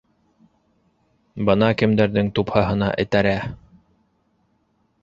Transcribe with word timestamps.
Бына 1.49 1.69
кемдәрҙең 1.83 2.33
тупһаһына 2.41 2.89
этәрә! 3.05 3.39